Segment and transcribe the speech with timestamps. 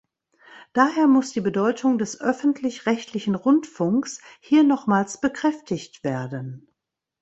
[0.73, 6.67] Daher muss die Bedeutung des öffentlich-rechtlichen Rundfunks hier nochmals bekräftigt werden.